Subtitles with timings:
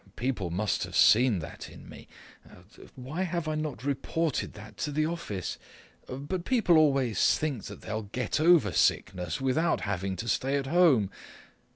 [0.15, 2.07] People must have seen that in me.
[2.95, 5.59] Why have I not reported that to the office?
[6.09, 11.11] But people always think that they'll get over sickness without having to stay at home.